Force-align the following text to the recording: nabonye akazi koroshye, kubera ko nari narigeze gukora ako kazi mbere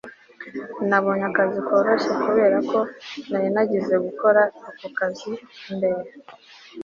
nabonye 0.89 1.25
akazi 1.31 1.59
koroshye, 1.67 2.11
kubera 2.23 2.57
ko 2.69 2.79
nari 3.29 3.47
narigeze 3.53 3.95
gukora 4.07 4.41
ako 4.69 4.87
kazi 4.97 5.31
mbere 5.75 6.01